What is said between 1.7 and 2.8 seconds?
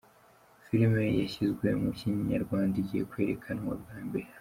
mu Kinyarwanda